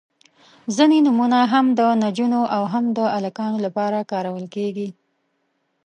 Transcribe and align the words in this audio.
•ځینې 0.75 0.97
نومونه 1.05 1.39
هم 1.53 1.65
د 1.79 1.81
نجونو 2.03 2.41
او 2.55 2.63
هم 2.73 2.85
د 2.97 2.99
هلکانو 3.15 3.57
لپاره 3.65 4.07
کارول 4.11 4.45
کیږي. 4.55 4.89